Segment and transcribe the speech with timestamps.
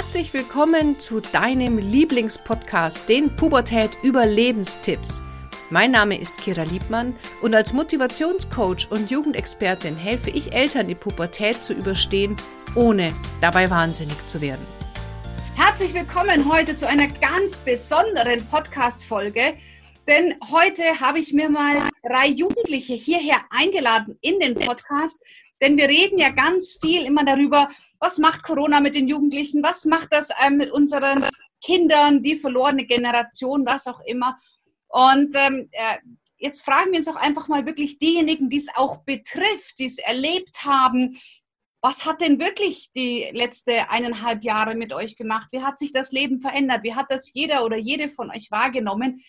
[0.00, 5.20] Herzlich willkommen zu deinem Lieblingspodcast, den Pubertät Überlebenstipps.
[5.68, 11.62] Mein Name ist Kira Liebmann und als Motivationscoach und Jugendexpertin helfe ich Eltern, die Pubertät
[11.62, 12.34] zu überstehen,
[12.74, 13.12] ohne
[13.42, 14.66] dabei wahnsinnig zu werden.
[15.54, 19.52] Herzlich willkommen heute zu einer ganz besonderen Podcast-Folge,
[20.08, 25.22] denn heute habe ich mir mal drei Jugendliche hierher eingeladen in den Podcast,
[25.60, 27.68] denn wir reden ja ganz viel immer darüber,
[28.00, 31.26] was macht Corona mit den Jugendlichen, was macht das ähm, mit unseren
[31.62, 34.38] Kindern, die verlorene Generation, was auch immer.
[34.88, 35.98] Und ähm, äh,
[36.38, 39.98] jetzt fragen wir uns auch einfach mal wirklich diejenigen, die es auch betrifft, die es
[39.98, 41.20] erlebt haben,
[41.82, 45.48] was hat denn wirklich die letzte eineinhalb Jahre mit euch gemacht?
[45.50, 46.82] Wie hat sich das Leben verändert?
[46.82, 49.22] Wie hat das jeder oder jede von euch wahrgenommen?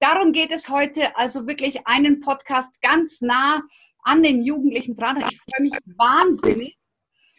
[0.00, 3.62] Darum geht es heute, also wirklich einen Podcast ganz nah
[4.02, 5.22] an den Jugendlichen dran.
[5.28, 6.77] Ich freue mich wahnsinnig.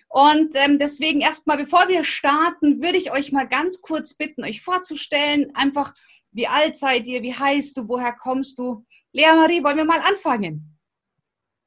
[0.10, 4.62] Und ähm, deswegen erstmal, bevor wir starten, würde ich euch mal ganz kurz bitten, euch
[4.62, 5.52] vorzustellen.
[5.54, 5.94] Einfach,
[6.32, 8.86] wie alt seid ihr, wie heißt du, woher kommst du?
[9.14, 10.78] Lea Marie, wollen wir mal anfangen?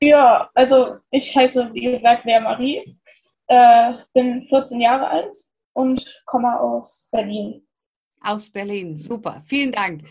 [0.01, 2.99] Ja, also ich heiße, wie gesagt, Lea Marie,
[3.47, 5.37] äh, bin 14 Jahre alt
[5.75, 7.65] und komme aus Berlin.
[8.21, 10.03] Aus Berlin, super, vielen Dank.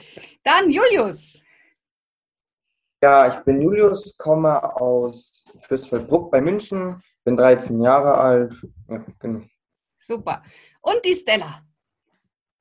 [0.43, 1.43] Dann Julius.
[3.03, 8.53] Ja, ich bin Julius, komme aus Fürstfeldbruck bei München, bin 13 Jahre alt.
[8.89, 9.41] Ja, genau.
[9.97, 10.43] Super.
[10.81, 11.63] Und die Stella?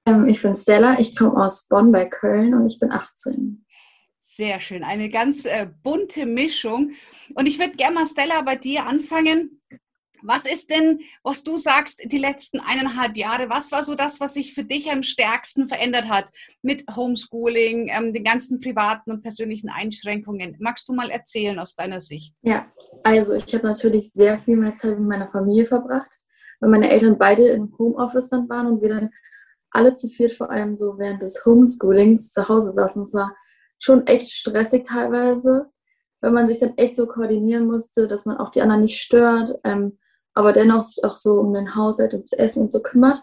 [0.07, 3.65] Ähm, ich bin Stella, ich komme aus Bonn bei Köln und ich bin 18.
[4.21, 6.93] Sehr schön, eine ganz äh, bunte Mischung.
[7.35, 9.60] Und ich würde gerne mal, Stella, bei dir anfangen.
[10.23, 13.49] Was ist denn, was du sagst, die letzten eineinhalb Jahre?
[13.49, 16.31] Was war so das, was sich für dich am stärksten verändert hat
[16.63, 20.57] mit Homeschooling, ähm, den ganzen privaten und persönlichen Einschränkungen?
[20.61, 22.35] Magst du mal erzählen aus deiner Sicht?
[22.43, 22.67] Ja,
[23.03, 26.11] also ich habe natürlich sehr viel mehr Zeit mit meiner Familie verbracht,
[26.61, 29.11] weil meine Eltern beide im Homeoffice dann waren und wir dann
[29.71, 33.03] alle zu viert vor allem so während des Homeschoolings zu Hause saßen.
[33.03, 33.35] Es war
[33.79, 35.71] schon echt stressig teilweise,
[36.21, 39.55] weil man sich dann echt so koordinieren musste, dass man auch die anderen nicht stört.
[39.65, 39.99] Ähm,
[40.35, 43.23] aber dennoch sich auch so um den Haushalt und das Essen und so kümmert.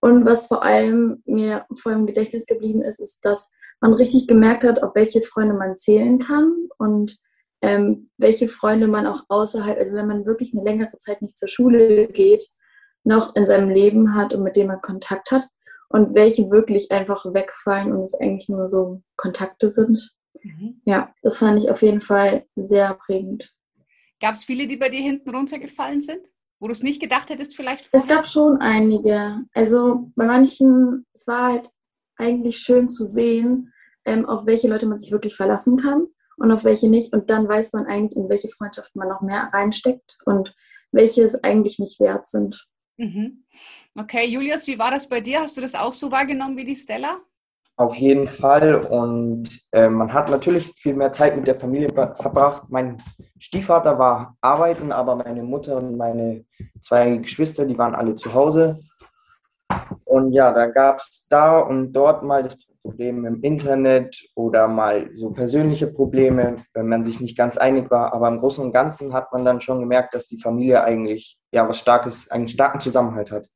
[0.00, 4.26] Und was vor allem mir vor allem im Gedächtnis geblieben ist, ist, dass man richtig
[4.26, 7.18] gemerkt hat, auf welche Freunde man zählen kann und
[7.62, 11.48] ähm, welche Freunde man auch außerhalb, also wenn man wirklich eine längere Zeit nicht zur
[11.48, 12.46] Schule geht,
[13.04, 15.48] noch in seinem Leben hat und mit denen man Kontakt hat
[15.88, 20.12] und welche wirklich einfach wegfallen und es eigentlich nur so Kontakte sind.
[20.42, 20.80] Mhm.
[20.84, 23.52] Ja, das fand ich auf jeden Fall sehr prägend.
[24.20, 26.30] Gab es viele, die bei dir hinten runtergefallen sind?
[26.58, 27.86] Wo du es nicht gedacht hättest, vielleicht?
[27.86, 28.00] Vorher?
[28.00, 29.44] Es gab schon einige.
[29.52, 31.70] Also bei manchen, es war halt
[32.16, 33.72] eigentlich schön zu sehen,
[34.06, 36.06] ähm, auf welche Leute man sich wirklich verlassen kann
[36.38, 37.12] und auf welche nicht.
[37.12, 40.54] Und dann weiß man eigentlich, in welche Freundschaften man noch mehr reinsteckt und
[40.92, 42.66] welche es eigentlich nicht wert sind.
[42.96, 43.44] Mhm.
[43.94, 45.40] Okay, Julius, wie war das bei dir?
[45.40, 47.20] Hast du das auch so wahrgenommen wie die Stella?
[47.78, 48.74] Auf jeden Fall.
[48.74, 52.64] Und äh, man hat natürlich viel mehr Zeit mit der Familie verbracht.
[52.68, 52.96] Mein
[53.38, 56.44] Stiefvater war arbeiten, aber meine Mutter und meine
[56.80, 58.78] zwei Geschwister, die waren alle zu Hause.
[60.04, 65.10] Und ja, da gab es da und dort mal das Problem im Internet oder mal
[65.14, 68.14] so persönliche Probleme, wenn man sich nicht ganz einig war.
[68.14, 71.68] Aber im Großen und Ganzen hat man dann schon gemerkt, dass die Familie eigentlich ja
[71.68, 73.48] was Starkes, einen starken Zusammenhalt hat.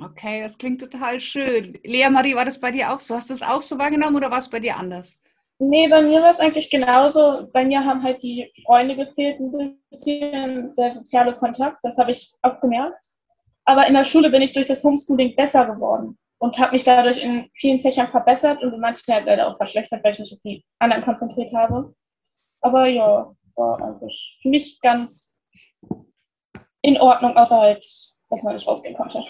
[0.00, 1.78] Okay, das klingt total schön.
[1.84, 3.14] Lea Marie, war das bei dir auch so?
[3.14, 5.20] Hast du es auch so wahrgenommen oder war es bei dir anders?
[5.58, 7.48] Nee, bei mir war es eigentlich genauso.
[7.52, 12.34] Bei mir haben halt die Freunde gefehlt, ein bisschen der soziale Kontakt, das habe ich
[12.42, 13.06] auch gemerkt.
[13.64, 17.22] Aber in der Schule bin ich durch das Homeschooling besser geworden und habe mich dadurch
[17.22, 20.40] in vielen Fächern verbessert und in manchen halt leider auch verschlechtert, weil ich mich auf
[20.44, 21.94] die anderen konzentriert habe.
[22.60, 25.38] Aber ja, war eigentlich für mich ganz
[26.82, 27.86] in Ordnung, außer halt,
[28.28, 29.24] dass man nicht rausgehen konnte.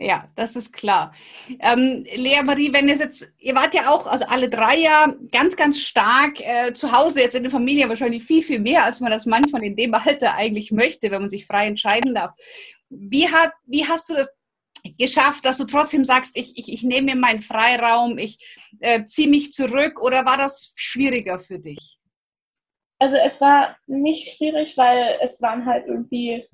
[0.00, 1.12] Ja, das ist klar.
[1.58, 5.56] Ähm, Lea Marie, wenn ihr jetzt, ihr wart ja auch, also alle drei ja ganz,
[5.56, 9.10] ganz stark äh, zu Hause, jetzt in der Familie wahrscheinlich viel, viel mehr, als man
[9.10, 12.30] das manchmal in dem Alter eigentlich möchte, wenn man sich frei entscheiden darf.
[12.88, 14.32] Wie, hat, wie hast du das
[14.98, 18.38] geschafft, dass du trotzdem sagst, ich, ich, ich nehme mir meinen Freiraum, ich
[18.78, 21.98] äh, ziehe mich zurück oder war das schwieriger für dich?
[23.00, 26.46] Also es war nicht schwierig, weil es waren halt irgendwie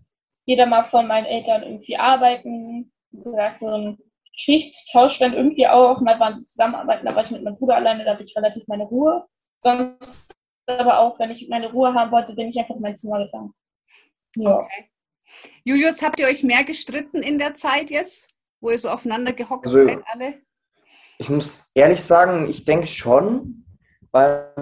[0.47, 2.91] jeder mal von meinen Eltern irgendwie arbeiten
[3.23, 3.99] gesagt, so ein
[4.37, 6.01] Schichttausch dann irgendwie auch.
[6.01, 8.67] Mal waren sie zusammenarbeiten, da war ich mit meinem Bruder alleine, da hatte ich relativ
[8.67, 9.27] meine Ruhe.
[9.61, 10.35] Sonst
[10.67, 13.53] aber auch, wenn ich meine Ruhe haben wollte, bin ich einfach in mein Zimmer gegangen.
[14.37, 14.59] Ja.
[14.59, 14.91] Okay.
[15.65, 18.29] Julius, habt ihr euch mehr gestritten in der Zeit jetzt,
[18.61, 20.41] wo ihr so aufeinander gehockt also, seid alle?
[21.19, 23.65] Ich muss ehrlich sagen, ich denke schon,
[24.11, 24.53] weil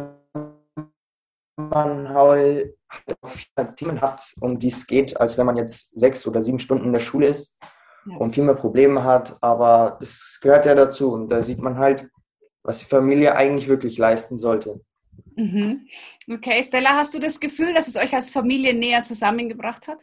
[1.56, 2.76] man halt
[3.20, 6.58] auch viele Themen hat, um die es geht, als wenn man jetzt sechs oder sieben
[6.58, 7.60] Stunden in der Schule ist.
[8.06, 8.16] Ja.
[8.16, 9.36] und viel mehr Probleme hat.
[9.40, 12.08] Aber das gehört ja dazu und da sieht man halt,
[12.62, 14.80] was die Familie eigentlich wirklich leisten sollte.
[15.36, 15.86] Mhm.
[16.30, 19.98] Okay, Stella, hast du das Gefühl, dass es euch als Familie näher zusammengebracht hat?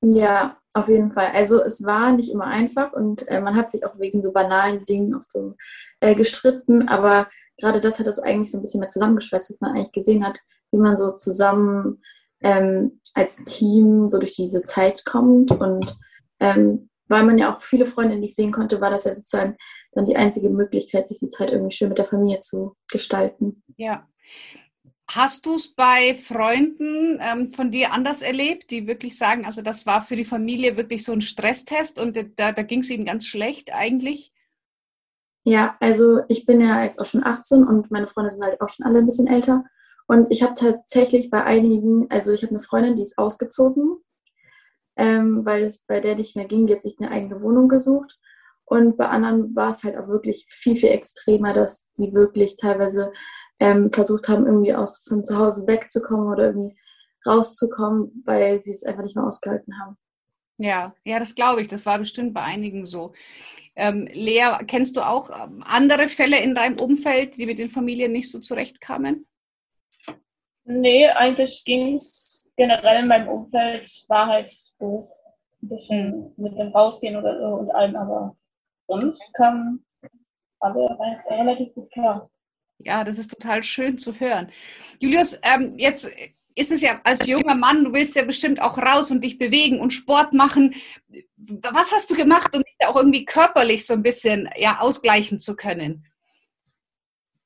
[0.00, 1.30] Ja, auf jeden Fall.
[1.34, 4.84] Also es war nicht immer einfach und äh, man hat sich auch wegen so banalen
[4.84, 5.56] Dingen auch so
[6.00, 9.72] äh, gestritten, aber gerade das hat das eigentlich so ein bisschen mehr zusammengeschweißt, dass man
[9.72, 10.38] eigentlich gesehen hat,
[10.70, 12.00] wie man so zusammen
[12.42, 15.98] ähm, als Team so durch diese Zeit kommt und
[16.40, 19.56] ähm, weil man ja auch viele Freunde nicht sehen konnte, war das ja sozusagen
[19.92, 23.62] dann die einzige Möglichkeit, sich die Zeit irgendwie schön mit der Familie zu gestalten.
[23.76, 24.06] Ja.
[25.10, 29.86] Hast du es bei Freunden ähm, von dir anders erlebt, die wirklich sagen, also das
[29.86, 33.26] war für die Familie wirklich so ein Stresstest und da, da ging es ihnen ganz
[33.26, 34.34] schlecht eigentlich?
[35.44, 38.68] Ja, also ich bin ja jetzt auch schon 18 und meine Freunde sind halt auch
[38.68, 39.64] schon alle ein bisschen älter.
[40.06, 43.96] Und ich habe tatsächlich bei einigen, also ich habe eine Freundin, die ist ausgezogen,
[44.98, 48.18] ähm, weil es bei der nicht mehr ging, die hat sich eine eigene Wohnung gesucht.
[48.64, 53.12] Und bei anderen war es halt auch wirklich viel, viel extremer, dass sie wirklich teilweise
[53.60, 56.76] ähm, versucht haben, irgendwie aus, von zu Hause wegzukommen oder irgendwie
[57.24, 59.96] rauszukommen, weil sie es einfach nicht mehr ausgehalten haben.
[60.58, 61.68] Ja, ja, das glaube ich.
[61.68, 63.14] Das war bestimmt bei einigen so.
[63.76, 68.10] Ähm, Lea, kennst du auch ähm, andere Fälle in deinem Umfeld, die mit den Familien
[68.10, 69.26] nicht so zurechtkamen?
[70.64, 75.08] Nee, eigentlich ging es generell in meinem Umfeld, war halt doof.
[75.62, 78.36] Ein bisschen mit dem Rausgehen oder und allem, aber
[78.86, 79.82] sonst kam
[80.60, 80.96] alle
[81.30, 82.30] relativ gut klar.
[82.78, 84.50] Ja, das ist total schön zu hören.
[85.00, 86.12] Julius, ähm, jetzt
[86.54, 89.80] ist es ja als junger Mann, du willst ja bestimmt auch raus und dich bewegen
[89.80, 90.74] und Sport machen.
[91.36, 95.56] Was hast du gemacht, um dich auch irgendwie körperlich so ein bisschen ja, ausgleichen zu
[95.56, 96.07] können?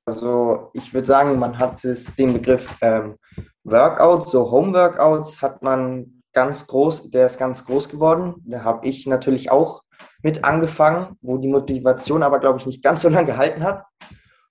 [0.05, 3.17] Also ich würde sagen, man hat es, den Begriff ähm,
[3.65, 8.35] Workout, so Home-Workouts hat man ganz groß, der ist ganz groß geworden.
[8.45, 9.83] Da habe ich natürlich auch
[10.23, 13.85] mit angefangen, wo die Motivation aber, glaube ich, nicht ganz so lange gehalten hat.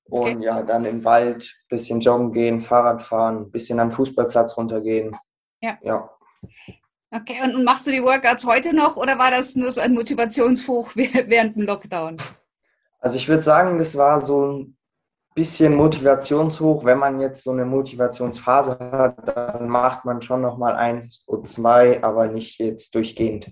[0.06, 0.46] Und okay.
[0.46, 5.16] ja, dann im Wald ein bisschen joggen gehen, Fahrrad fahren, ein bisschen am Fußballplatz runtergehen.
[5.62, 5.78] Ja.
[5.82, 6.10] ja.
[7.14, 10.92] Okay, und machst du die Workouts heute noch oder war das nur so ein Motivationshoch
[10.96, 12.18] während dem Lockdown?
[13.00, 14.78] Also ich würde sagen, das war so ein
[15.34, 16.84] bisschen Motivationshoch.
[16.84, 21.48] Wenn man jetzt so eine Motivationsphase hat, dann macht man schon noch mal eins und
[21.48, 23.52] zwei, aber nicht jetzt durchgehend.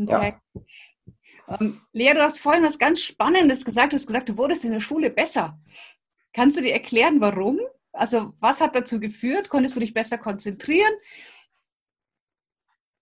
[0.00, 0.34] Okay.
[0.56, 1.56] Ja.
[1.60, 3.92] Ähm, Lea, du hast vorhin was ganz Spannendes gesagt.
[3.92, 5.58] Du hast gesagt, du wurdest in der Schule besser.
[6.32, 7.58] Kannst du dir erklären, warum?
[7.92, 9.48] Also was hat dazu geführt?
[9.48, 10.92] Konntest du dich besser konzentrieren?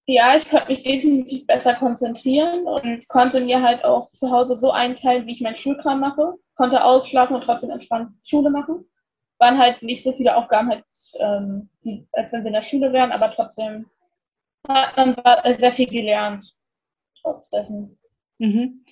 [0.08, 4.70] Ja, ich konnte mich definitiv besser konzentrieren und konnte mir halt auch zu Hause so
[4.70, 6.34] einteilen, wie ich meinen Schulkram mache.
[6.56, 8.84] Konnte ausschlafen und trotzdem entspannt Schule machen.
[9.38, 10.84] Waren halt nicht so viele Aufgaben, halt,
[11.18, 11.68] ähm,
[12.12, 13.86] als wenn wir in der Schule wären, aber trotzdem
[14.68, 16.44] hat man sehr viel gelernt.
[17.20, 17.98] Trotz dessen.
[18.38, 18.84] Mhm.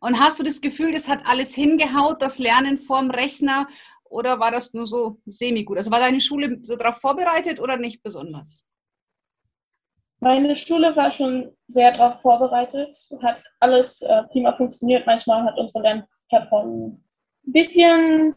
[0.00, 3.68] Und hast du das Gefühl, das hat alles hingehaut, das Lernen vorm Rechner
[4.04, 5.78] oder war das nur so semi-gut?
[5.78, 8.64] Also war deine Schule so darauf vorbereitet oder nicht besonders?
[10.20, 15.04] Meine Schule war schon sehr darauf vorbereitet, hat alles äh, prima funktioniert.
[15.04, 17.02] Manchmal hat unsere Lernplattform
[17.46, 18.34] ein bisschen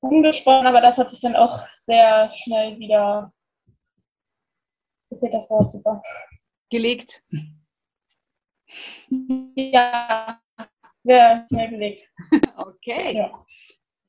[0.00, 3.32] umgesponnen, aber das hat sich dann auch sehr schnell wieder,
[5.10, 6.02] das Wort super,
[6.70, 7.24] gelegt.
[9.54, 10.40] Ja,
[11.04, 12.12] sehr schnell gelegt.
[12.58, 13.16] Okay.
[13.16, 13.46] Ja.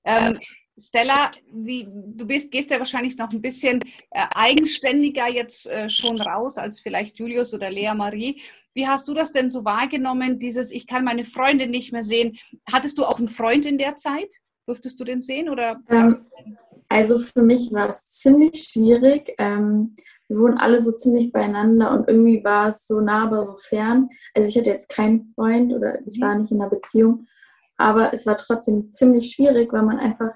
[0.05, 0.39] Ähm,
[0.79, 3.81] Stella, wie, du bist, gehst ja wahrscheinlich noch ein bisschen
[4.11, 8.41] äh, eigenständiger jetzt äh, schon raus als vielleicht Julius oder Lea Marie.
[8.77, 12.37] Wie hast du das denn so wahrgenommen, dieses Ich kann meine Freundin nicht mehr sehen?
[12.71, 14.31] Hattest du auch einen Freund in der Zeit?
[14.67, 15.49] Durftest du den sehen?
[15.49, 16.15] Oder ähm,
[16.87, 19.33] also für mich war es ziemlich schwierig.
[19.39, 19.95] Ähm,
[20.27, 24.09] wir wohnen alle so ziemlich beieinander und irgendwie war es so nah, aber so fern.
[24.35, 26.41] Also ich hatte jetzt keinen Freund oder ich war mhm.
[26.41, 27.25] nicht in einer Beziehung,
[27.77, 30.33] aber es war trotzdem ziemlich schwierig, weil man einfach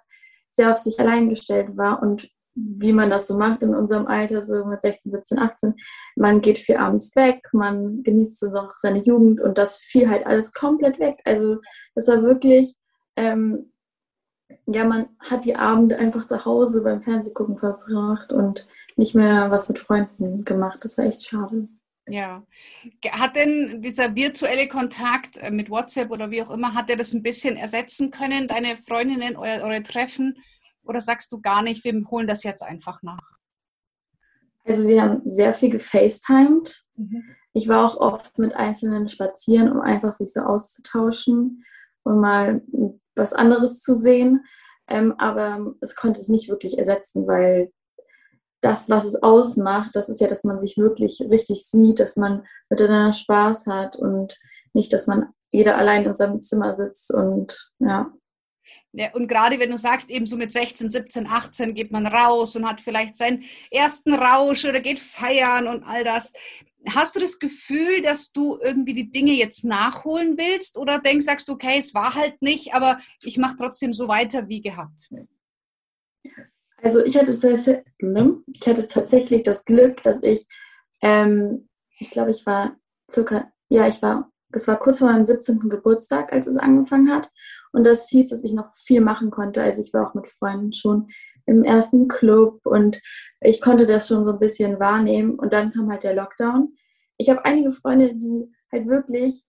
[0.49, 4.43] sehr auf sich allein gestellt war und wie man das so macht in unserem Alter,
[4.43, 5.75] so mit 16, 17, 18.
[6.15, 10.25] Man geht viel abends weg, man genießt so noch seine Jugend und das fiel halt
[10.25, 11.19] alles komplett weg.
[11.25, 11.59] Also
[11.95, 12.75] es war wirklich,
[13.15, 13.71] ähm,
[14.65, 18.67] ja, man hat die Abende einfach zu Hause beim Fernsehgucken verbracht und
[18.97, 20.79] nicht mehr was mit Freunden gemacht.
[20.83, 21.69] Das war echt schade.
[22.07, 22.43] Ja.
[23.11, 27.13] Hat denn dieser virtuelle Kontakt äh, mit WhatsApp oder wie auch immer, hat er das
[27.13, 30.37] ein bisschen ersetzen können, deine Freundinnen, eure, eure Treffen?
[30.83, 33.37] Oder sagst du gar nicht, wir holen das jetzt einfach nach?
[34.65, 36.83] Also wir haben sehr viel gefacetimed.
[36.95, 37.23] Mhm.
[37.53, 41.65] Ich war auch oft mit Einzelnen spazieren, um einfach sich so auszutauschen
[42.03, 42.61] und mal
[43.15, 44.45] was anderes zu sehen.
[44.87, 47.71] Ähm, aber es konnte es nicht wirklich ersetzen, weil
[48.61, 52.45] das, was es ausmacht, das ist ja, dass man sich wirklich richtig sieht, dass man
[52.69, 54.39] miteinander Spaß hat und
[54.73, 58.13] nicht, dass man jeder allein in seinem Zimmer sitzt und ja.
[58.93, 62.55] Ja, und gerade wenn du sagst, eben so mit 16, 17, 18 geht man raus
[62.55, 66.33] und hat vielleicht seinen ersten Rausch oder geht feiern und all das.
[66.89, 71.47] Hast du das Gefühl, dass du irgendwie die Dinge jetzt nachholen willst oder denkst, sagst
[71.47, 75.09] du, okay, es war halt nicht, aber ich mache trotzdem so weiter wie gehabt?
[76.77, 80.47] Also ich hatte, ich hatte tatsächlich das Glück, dass ich,
[81.01, 82.75] ähm, ich glaube, ich war
[83.09, 85.69] circa, ja, ich war, das war kurz vor meinem 17.
[85.69, 87.29] Geburtstag, als es angefangen hat.
[87.71, 89.61] Und das hieß, dass ich noch viel machen konnte.
[89.61, 91.07] Also ich war auch mit Freunden schon
[91.45, 93.01] im ersten Club und
[93.41, 95.39] ich konnte das schon so ein bisschen wahrnehmen.
[95.39, 96.75] Und dann kam halt der Lockdown.
[97.17, 99.43] Ich habe einige Freunde, die halt wirklich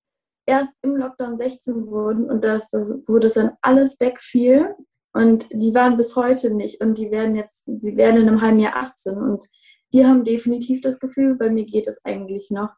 [0.46, 4.74] erst im Lockdown 16 wurden und das, das, wo das dann alles wegfiel.
[5.14, 6.82] Und die waren bis heute nicht.
[6.82, 9.16] Und die werden jetzt, sie werden in einem halben Jahr 18.
[9.16, 9.44] Und
[9.92, 12.70] die haben definitiv das Gefühl, bei mir geht es eigentlich noch.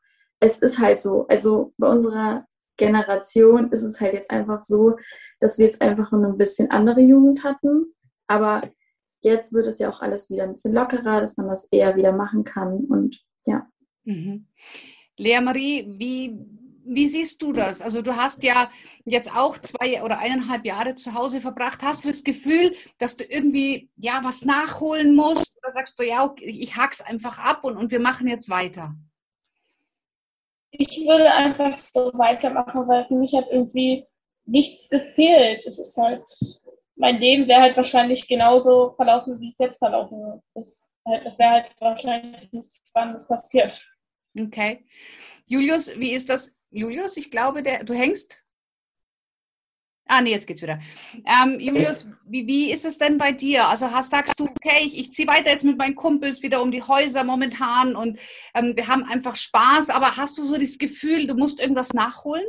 [0.44, 1.26] Es ist halt so.
[1.28, 2.46] Also bei unserer
[2.76, 4.96] Generation ist es halt jetzt einfach so,
[5.40, 7.94] dass wir es einfach nur ein bisschen andere Jugend hatten.
[8.26, 8.60] Aber
[9.22, 12.12] jetzt wird es ja auch alles wieder ein bisschen lockerer, dass man das eher wieder
[12.12, 12.84] machen kann.
[12.84, 13.66] Und ja.
[14.04, 14.48] Mhm.
[15.16, 16.38] Lea Marie, wie,
[16.84, 17.80] wie siehst du das?
[17.80, 18.70] Also du hast ja
[19.06, 21.82] jetzt auch zwei oder eineinhalb Jahre zu Hause verbracht.
[21.82, 25.56] Hast du das Gefühl, dass du irgendwie ja was nachholen musst?
[25.62, 28.94] Oder sagst du, ja, okay, ich hack's einfach ab und, und wir machen jetzt weiter?
[30.76, 34.04] Ich würde einfach so weitermachen, weil für mich hat irgendwie
[34.46, 35.64] nichts gefehlt.
[35.64, 36.24] Es ist halt
[36.96, 40.88] mein Leben wäre halt wahrscheinlich genauso verlaufen, wie es jetzt verlaufen ist.
[41.06, 43.86] Halt, das wäre halt wahrscheinlich nichts Spannendes passiert.
[44.38, 44.86] Okay.
[45.46, 46.56] Julius, wie ist das?
[46.70, 48.43] Julius, ich glaube, der, du hängst.
[50.06, 50.78] Ah, nee, jetzt geht's wieder.
[51.24, 53.66] Ähm, Julius, wie, wie ist es denn bei dir?
[53.68, 56.70] Also hast, sagst du, okay, ich, ich ziehe weiter jetzt mit meinen Kumpels wieder um
[56.70, 58.18] die Häuser momentan und
[58.54, 62.44] ähm, wir haben einfach Spaß, aber hast du so das Gefühl, du musst irgendwas nachholen?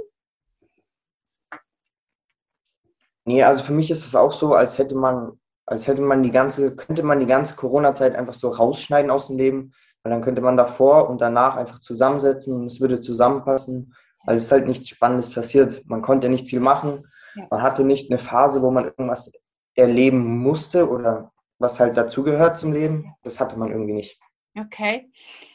[3.23, 6.31] Nee, also für mich ist es auch so, als hätte man, als hätte man die
[6.31, 10.41] ganze, könnte man die ganze Corona-Zeit einfach so rausschneiden aus dem Leben, weil dann könnte
[10.41, 13.95] man davor und danach einfach zusammensetzen und es würde zusammenpassen,
[14.25, 15.83] weil es halt nichts Spannendes passiert.
[15.87, 17.07] Man konnte nicht viel machen.
[17.49, 19.33] Man hatte nicht eine Phase, wo man irgendwas
[19.75, 23.13] erleben musste oder was halt dazugehört zum Leben.
[23.23, 24.19] Das hatte man irgendwie nicht.
[24.57, 25.11] Okay.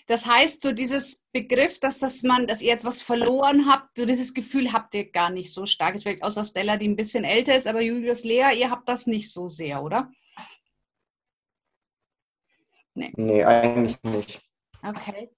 [0.06, 4.04] Das heißt, so dieses Begriff, dass, dass man, dass ihr jetzt was verloren habt, so
[4.04, 5.94] dieses Gefühl habt ihr gar nicht so stark.
[5.94, 9.06] Jetzt vielleicht außer Stella, die ein bisschen älter ist, aber Julius Lea, ihr habt das
[9.06, 10.10] nicht so sehr, oder?
[12.94, 13.12] Nee.
[13.16, 14.42] Nee, eigentlich nicht.
[14.82, 15.30] Okay.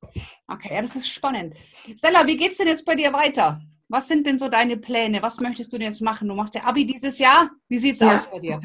[0.47, 1.55] Okay, ja, das ist spannend.
[1.97, 3.61] Stella, wie geht's denn jetzt bei dir weiter?
[3.93, 5.23] Was sind denn so deine Pläne?
[5.23, 6.27] Was möchtest du denn jetzt machen?
[6.27, 7.51] Du machst ja Abi dieses Jahr.
[7.69, 8.15] Wie sieht's ja.
[8.15, 8.59] aus bei dir?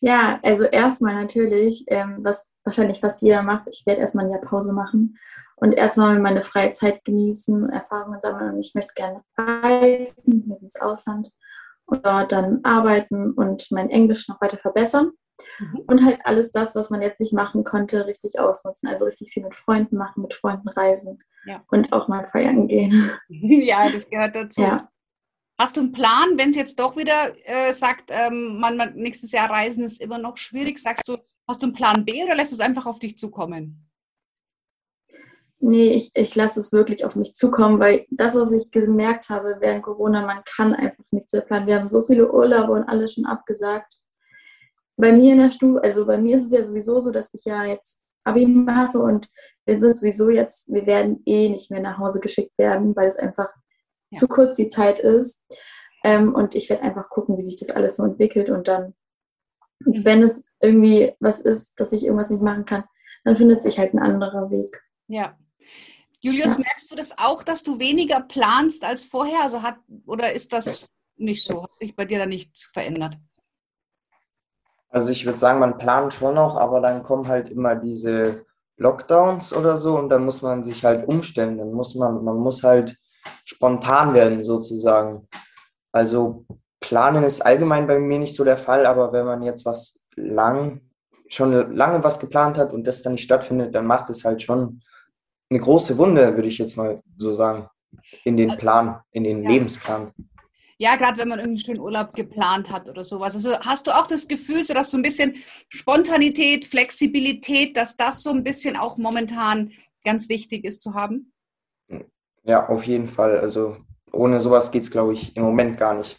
[0.00, 4.40] Ja, also erstmal natürlich, ähm, was wahrscheinlich fast jeder macht, ich werde erstmal ein Jahr
[4.40, 5.16] Pause machen
[5.54, 10.80] und erstmal meine freie Zeit genießen, Erfahrungen sammeln und ich möchte gerne reisen, mit ins
[10.80, 11.30] Ausland
[11.86, 15.12] und dort dann arbeiten und mein Englisch noch weiter verbessern.
[15.60, 15.84] Mhm.
[15.86, 18.88] Und halt alles das, was man jetzt nicht machen konnte, richtig ausnutzen.
[18.88, 21.64] Also richtig viel mit Freunden machen, mit Freunden reisen ja.
[21.70, 23.10] und auch mal feiern gehen.
[23.28, 24.62] Ja, das gehört dazu.
[24.62, 24.88] Ja.
[25.58, 29.32] Hast du einen Plan, wenn es jetzt doch wieder äh, sagt, ähm, man, man, nächstes
[29.32, 30.78] Jahr reisen ist immer noch schwierig?
[30.78, 31.18] Sagst du,
[31.48, 33.88] hast du einen Plan B oder lässt du es einfach auf dich zukommen?
[35.60, 39.56] Nee, ich, ich lasse es wirklich auf mich zukommen, weil das, was ich gemerkt habe
[39.58, 41.66] während Corona, man kann einfach nicht so planen.
[41.66, 43.92] Wir haben so viele Urlaube und alle schon abgesagt.
[44.96, 47.44] Bei mir in der Stufe, also bei mir ist es ja sowieso so, dass ich
[47.44, 49.28] ja jetzt Abi mache und
[49.64, 53.16] wir sind sowieso jetzt, wir werden eh nicht mehr nach Hause geschickt werden, weil es
[53.16, 53.50] einfach
[54.10, 54.18] ja.
[54.18, 55.46] zu kurz die Zeit ist.
[56.04, 58.50] Ähm, und ich werde einfach gucken, wie sich das alles so entwickelt.
[58.50, 58.94] Und dann,
[59.84, 62.84] und wenn es irgendwie was ist, dass ich irgendwas nicht machen kann,
[63.24, 64.82] dann findet sich halt ein anderer Weg.
[65.06, 65.36] Ja.
[66.20, 66.58] Julius, ja.
[66.60, 69.42] merkst du das auch, dass du weniger planst als vorher?
[69.42, 71.62] Also hat, oder ist das nicht so?
[71.62, 73.16] Hat sich bei dir da nichts verändert?
[74.90, 78.46] Also ich würde sagen, man plant schon noch, aber dann kommen halt immer diese
[78.78, 81.58] Lockdowns oder so und dann muss man sich halt umstellen.
[81.58, 82.96] Dann muss man, man muss halt
[83.44, 85.28] spontan werden sozusagen.
[85.92, 86.44] Also
[86.80, 90.80] planen ist allgemein bei mir nicht so der Fall, aber wenn man jetzt was lang,
[91.28, 94.80] schon lange was geplant hat und das dann nicht stattfindet, dann macht es halt schon
[95.50, 97.68] eine große Wunde, würde ich jetzt mal so sagen,
[98.24, 99.50] in den Plan, in den ja.
[99.50, 100.12] Lebensplan.
[100.80, 103.34] Ja, gerade wenn man irgendeinen schönen Urlaub geplant hat oder sowas.
[103.34, 105.34] Also hast du auch das Gefühl, so dass so ein bisschen
[105.68, 109.72] Spontanität, Flexibilität, dass das so ein bisschen auch momentan
[110.04, 111.32] ganz wichtig ist zu haben?
[112.44, 113.40] Ja, auf jeden Fall.
[113.40, 113.76] Also
[114.12, 116.18] ohne sowas geht es, glaube ich, im Moment gar nicht.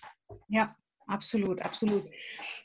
[0.50, 0.76] Ja,
[1.10, 2.04] absolut, absolut.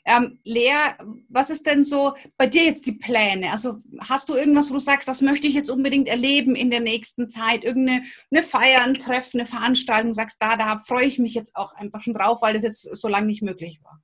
[0.05, 0.93] Ähm, Lea,
[1.29, 3.51] was ist denn so bei dir jetzt die Pläne?
[3.51, 6.81] Also hast du irgendwas, wo du sagst, das möchte ich jetzt unbedingt erleben in der
[6.81, 7.63] nächsten Zeit?
[7.63, 11.73] Irgendeine eine Feier, ein Treffen, eine Veranstaltung, sagst, da, da freue ich mich jetzt auch
[11.73, 13.99] einfach schon drauf, weil das jetzt so lange nicht möglich war.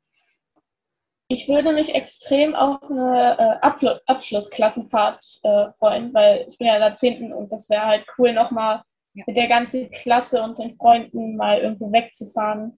[1.28, 6.82] Ich würde mich extrem auf eine äh, Abschlussklassenfahrt äh, freuen, weil ich bin ja in
[6.82, 7.32] der 10.
[7.32, 8.82] und das wäre halt cool, nochmal
[9.14, 9.24] ja.
[9.28, 12.78] mit der ganzen Klasse und den Freunden mal irgendwo wegzufahren.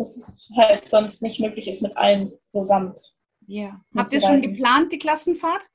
[0.00, 2.94] Das halt sonst nicht möglich ist mit allen zusammen.
[3.46, 3.78] Ja.
[3.94, 5.68] Habt ihr schon geplant, die Klassenfahrt?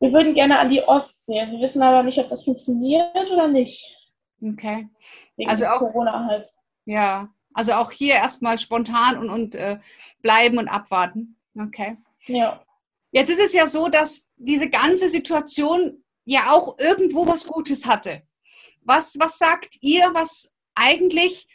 [0.00, 1.46] Wir würden gerne an die Ostsee.
[1.50, 3.94] Wir wissen aber nicht, ob das funktioniert oder nicht.
[4.42, 4.88] Okay.
[5.36, 6.48] Wegen also auch Corona halt.
[6.86, 9.78] Ja, also auch hier erstmal spontan und, und äh,
[10.22, 11.36] bleiben und abwarten.
[11.54, 11.98] Okay.
[12.24, 12.64] Ja.
[13.10, 18.22] Jetzt ist es ja so, dass diese ganze Situation ja auch irgendwo was Gutes hatte.
[18.80, 21.46] Was, was sagt ihr, was eigentlich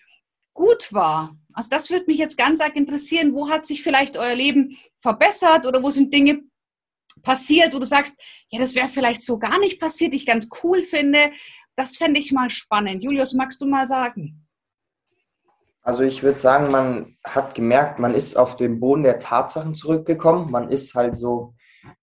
[0.58, 1.38] gut war?
[1.54, 3.34] Also das würde mich jetzt ganz arg interessieren.
[3.34, 6.42] Wo hat sich vielleicht euer Leben verbessert oder wo sind Dinge
[7.24, 10.84] passiert, wo du sagst, ja, das wäre vielleicht so gar nicht passiert, ich ganz cool
[10.84, 11.32] finde.
[11.76, 13.04] Das fände ich mal spannend.
[13.04, 14.46] Julius, magst du mal sagen?
[15.82, 20.52] Also ich würde sagen, man hat gemerkt, man ist auf den Boden der Tatsachen zurückgekommen.
[20.52, 21.54] Man ist halt so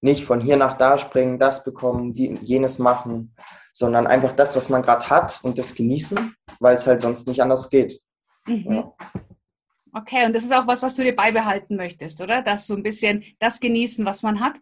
[0.01, 3.35] nicht von hier nach da springen, das bekommen, die, jenes machen,
[3.73, 7.43] sondern einfach das, was man gerade hat und das genießen, weil es halt sonst nicht
[7.43, 8.01] anders geht.
[8.47, 8.73] Mhm.
[8.73, 8.97] Ja.
[9.93, 12.43] Okay, und das ist auch was, was du dir beibehalten möchtest, oder?
[12.43, 14.59] Das so ein bisschen das genießen, was man hat?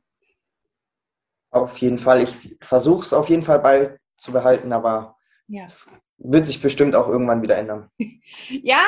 [1.50, 2.22] Auf jeden Fall.
[2.22, 5.64] Ich versuche es auf jeden Fall beizubehalten, aber ja.
[5.64, 7.88] es wird sich bestimmt auch irgendwann wieder ändern.
[8.48, 8.80] Ja,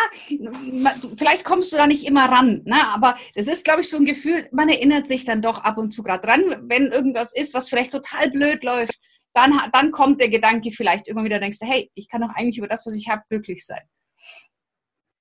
[1.16, 2.76] vielleicht kommst du da nicht immer ran, ne?
[2.94, 5.92] aber das ist, glaube ich, so ein Gefühl, man erinnert sich dann doch ab und
[5.92, 8.98] zu gerade dran, wenn irgendwas ist, was vielleicht total blöd läuft,
[9.34, 12.58] dann, dann kommt der Gedanke vielleicht irgendwann wieder, denkst du, hey, ich kann doch eigentlich
[12.58, 13.82] über das, was ich habe, glücklich sein.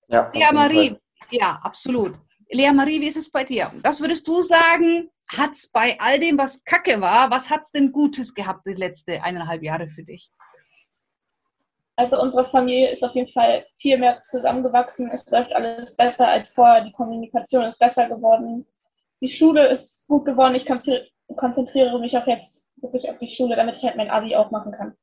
[0.08, 0.98] Ja, Lea Marie,
[1.32, 2.16] ja, absolut.
[2.50, 3.72] Lea Marie, wie ist es bei dir?
[3.82, 7.72] Was würdest du sagen, hat es bei all dem, was Kacke war, was hat es
[7.72, 10.30] denn Gutes gehabt die letzte eineinhalb Jahre für dich?
[11.96, 15.12] Also unsere Familie ist auf jeden Fall viel mehr zusammengewachsen.
[15.12, 16.84] Es läuft alles besser als vorher.
[16.84, 18.66] Die Kommunikation ist besser geworden.
[19.22, 20.56] Die Schule ist gut geworden.
[20.56, 24.50] Ich konzentriere mich auch jetzt wirklich auf die Schule, damit ich halt mein Abi auch
[24.50, 24.98] machen kann.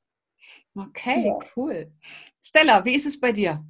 [0.75, 1.39] Okay, ja.
[1.57, 1.93] cool.
[2.43, 3.65] Stella, wie ist es bei dir?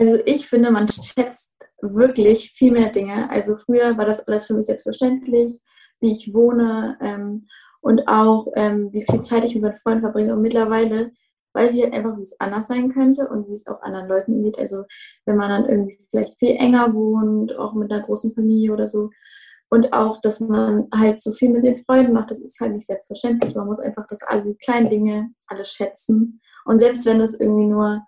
[0.00, 3.28] Also ich finde, man schätzt wirklich viel mehr Dinge.
[3.30, 5.60] Also früher war das alles für mich selbstverständlich,
[6.00, 7.46] wie ich wohne ähm,
[7.82, 10.34] und auch ähm, wie viel Zeit ich mit meinen Freunden verbringe.
[10.34, 11.12] Und mittlerweile
[11.52, 14.42] weiß ich halt einfach, wie es anders sein könnte und wie es auch anderen Leuten
[14.42, 14.58] geht.
[14.58, 14.84] Also
[15.26, 19.10] wenn man dann irgendwie vielleicht viel enger wohnt, auch mit einer großen Familie oder so.
[19.68, 22.86] Und auch, dass man halt so viel mit den Freunden macht, das ist halt nicht
[22.86, 23.54] selbstverständlich.
[23.54, 26.40] Man muss einfach das alle kleinen Dinge alle schätzen.
[26.64, 28.00] Und selbst wenn das irgendwie nur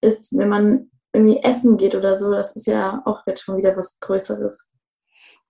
[0.00, 3.76] ist, wenn man irgendwie essen geht oder so, das ist ja auch jetzt schon wieder
[3.76, 4.70] was Größeres.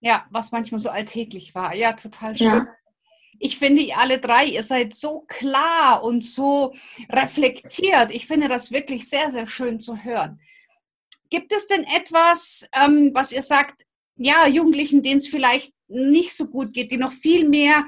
[0.01, 1.75] Ja, was manchmal so alltäglich war.
[1.75, 2.47] Ja, total schön.
[2.47, 2.66] Ja
[3.38, 6.75] ich finde, ihr alle drei, ihr seid so klar und so
[7.09, 8.12] reflektiert.
[8.12, 10.40] Ich finde das wirklich sehr, sehr schön zu hören.
[11.31, 13.85] Gibt es denn etwas, ähm, was ihr sagt,
[14.16, 17.87] ja, Jugendlichen, denen es vielleicht nicht so gut geht, die noch viel mehr,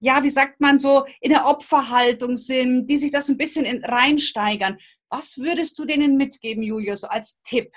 [0.00, 3.82] ja, wie sagt man so, in der Opferhaltung sind, die sich das ein bisschen in,
[3.84, 4.78] reinsteigern.
[5.16, 7.72] Was würdest du denen mitgeben, Julius, als Tipp?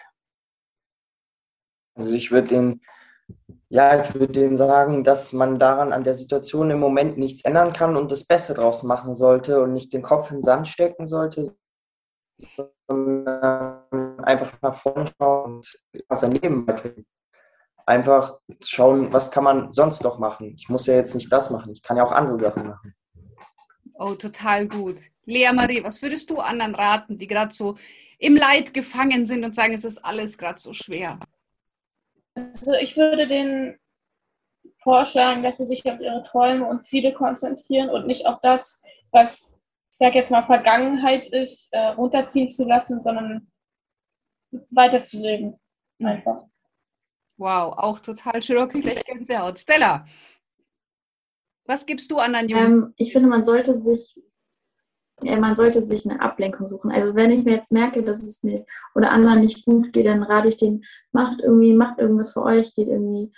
[1.94, 2.82] Also ich würde den
[3.70, 7.74] ja, ich würde denen sagen, dass man daran an der Situation im Moment nichts ändern
[7.74, 11.06] kann und das Beste draus machen sollte und nicht den Kopf in den Sand stecken
[11.06, 11.54] sollte,
[12.88, 17.06] sondern einfach nach vorne schauen und sein Leben weitergehen.
[17.86, 20.56] Einfach schauen, was kann man sonst noch machen.
[20.56, 22.96] Ich muss ja jetzt nicht das machen, ich kann ja auch andere Sachen machen.
[23.96, 25.02] Oh, total gut.
[25.28, 27.78] Lea Marie, was würdest du anderen raten, die gerade so
[28.18, 31.20] im Leid gefangen sind und sagen, es ist alles gerade so schwer?
[32.34, 33.78] Also ich würde denen
[34.82, 39.60] vorschlagen, dass sie sich auf ihre Träume und Ziele konzentrieren und nicht auf das, was,
[39.92, 43.52] ich sage jetzt mal, Vergangenheit ist, äh, runterziehen zu lassen, sondern
[44.70, 45.60] weiterzuleben.
[46.02, 46.44] Einfach.
[47.36, 48.68] Wow, auch total schön.
[48.70, 49.60] Gleich Gänsehaut.
[49.60, 50.06] Stella,
[51.66, 52.84] was gibst du anderen Jungen?
[52.84, 54.16] Ähm, ich finde, man sollte sich
[55.22, 56.92] man sollte sich eine Ablenkung suchen.
[56.92, 60.24] Also wenn ich mir jetzt merke, dass es mir oder anderen nicht gut geht, dann
[60.24, 63.32] rate ich denen, macht irgendwie, macht irgendwas für euch, geht irgendwie,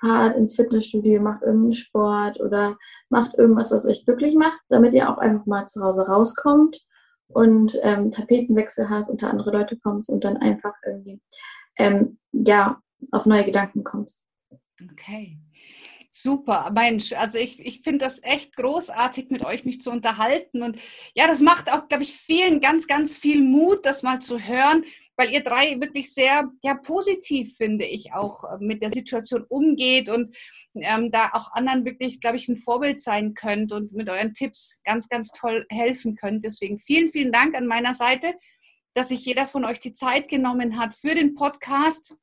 [0.00, 2.76] fahrt ins Fitnessstudio, macht irgendeinen Sport oder
[3.08, 6.80] macht irgendwas, was euch glücklich macht, damit ihr auch einfach mal zu Hause rauskommt
[7.28, 11.20] und ähm, Tapetenwechsel hast, unter andere Leute kommst und dann einfach irgendwie
[11.78, 14.22] ähm, ja auf neue Gedanken kommst.
[14.92, 15.38] Okay.
[16.14, 20.62] Super, Mensch, also ich, ich finde das echt großartig, mit euch mich zu unterhalten.
[20.62, 20.76] Und
[21.14, 24.84] ja, das macht auch, glaube ich, vielen ganz, ganz viel Mut, das mal zu hören,
[25.16, 30.10] weil ihr drei wirklich sehr ja, positiv, finde ich, auch äh, mit der Situation umgeht
[30.10, 30.36] und
[30.74, 34.80] ähm, da auch anderen wirklich, glaube ich, ein Vorbild sein könnt und mit euren Tipps
[34.84, 36.44] ganz, ganz toll helfen könnt.
[36.44, 38.34] Deswegen vielen, vielen Dank an meiner Seite,
[38.92, 42.14] dass sich jeder von euch die Zeit genommen hat für den Podcast.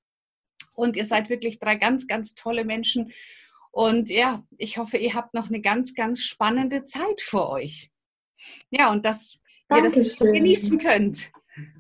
[0.76, 3.12] Und ihr seid wirklich drei ganz, ganz tolle Menschen.
[3.72, 7.90] Und ja, ich hoffe, ihr habt noch eine ganz, ganz spannende Zeit vor euch.
[8.70, 10.04] Ja, und dass Dankeschön.
[10.04, 11.32] ihr das genießen könnt.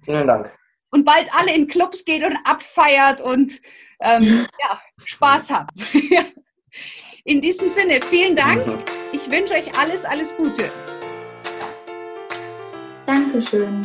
[0.03, 0.55] Vielen Dank.
[0.91, 3.59] Und bald alle in Clubs geht und abfeiert und
[4.01, 5.85] ähm, ja, Spaß habt.
[7.23, 8.65] in diesem Sinne, vielen Dank.
[8.65, 8.83] Mhm.
[9.11, 10.71] Ich wünsche euch alles, alles Gute.
[13.05, 13.81] Dankeschön.